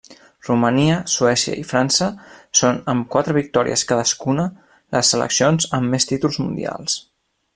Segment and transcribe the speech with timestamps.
[0.45, 2.07] Romania, Suècia i França
[2.61, 4.49] són, amb quatre victòries cadascuna,
[4.97, 6.99] les seleccions amb més títols mundials.